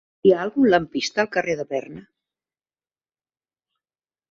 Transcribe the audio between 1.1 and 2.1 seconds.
al carrer de Berna?